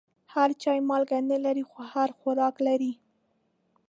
هر 0.33 0.49
چای 0.61 0.79
مالګه 0.89 1.19
نه 1.31 1.37
لري، 1.45 1.63
خو 1.69 1.79
هر 1.93 2.09
خوراک 2.17 2.55
لري. 2.67 2.91